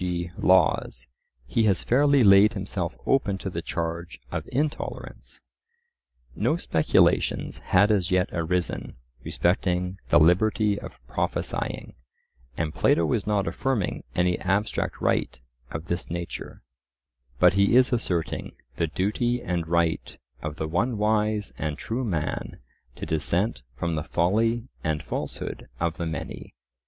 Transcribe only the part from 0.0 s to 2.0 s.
g. Laws), he has